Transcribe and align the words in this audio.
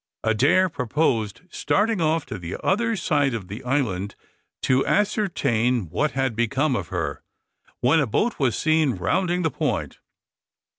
Adair 0.23 0.67
proposed 0.67 1.41
starting 1.51 2.01
off 2.01 2.25
to 2.25 2.39
the 2.39 2.55
other 2.63 2.95
side 2.95 3.35
of 3.35 3.49
the 3.49 3.63
island 3.63 4.15
to 4.63 4.83
ascertain 4.83 5.91
what 5.91 6.13
had 6.13 6.35
become 6.35 6.75
of 6.75 6.87
her, 6.87 7.21
when 7.81 7.99
a 7.99 8.07
boat 8.07 8.39
was 8.39 8.57
seen 8.57 8.95
rounding 8.95 9.43
the 9.43 9.51
point. 9.51 9.99